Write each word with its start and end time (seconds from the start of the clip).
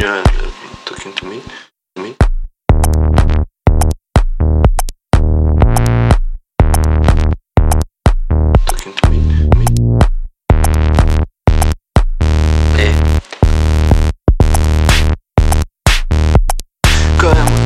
you're 0.00 0.22
talking 0.86 1.12
to 1.12 1.26
me, 1.26 1.42
to 1.94 2.02
me. 2.02 2.16
Talking 8.66 8.94
to 8.94 9.10
me, 9.10 9.18
me. 9.56 9.66
Eh. 12.78 12.94
Quand 17.18 17.34
même. 17.34 17.59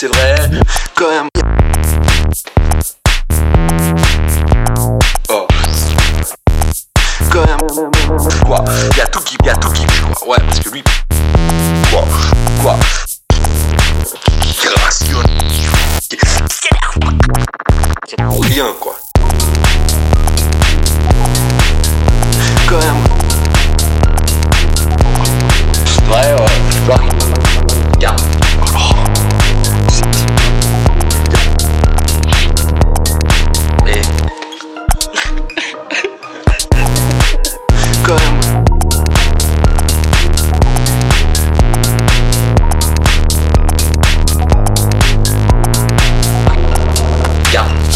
C'est 0.00 0.06
vrai, 0.06 0.36
quand 0.94 1.10
même. 1.10 1.28
Oh. 5.28 5.48
Quand 7.32 7.44
même. 7.44 7.90
Quoi 8.46 8.64
Il 8.92 8.96
y 8.96 9.00
a 9.00 9.06
tout 9.08 9.18
qui, 9.22 9.36
il 9.40 9.46
y 9.46 9.50
a 9.50 9.56
tout 9.56 9.70
qui, 9.72 9.84
quoi. 9.84 10.28
Ouais, 10.28 10.36
parce 10.46 10.60
que 10.60 10.68
lui. 10.70 10.84
Quoi 11.90 12.04
Quoi 12.62 12.78
Rien, 18.42 18.66
quoi. 18.78 18.96
Quand 22.68 22.78
même. 22.78 23.04
Ouais, 26.08 26.34
ouais. 26.40 27.17
Quand 38.08 38.16
même. 38.16 38.64
Regarde. 47.44 47.88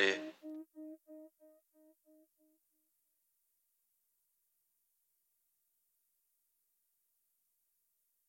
eh, 0.00 0.29